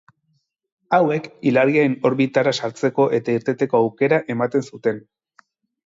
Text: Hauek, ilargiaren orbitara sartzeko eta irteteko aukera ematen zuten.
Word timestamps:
Hauek, 0.97 1.27
ilargiaren 1.51 1.97
orbitara 2.11 2.55
sartzeko 2.63 3.07
eta 3.21 3.39
irteteko 3.41 3.83
aukera 3.85 4.23
ematen 4.37 4.71
zuten. 4.73 5.03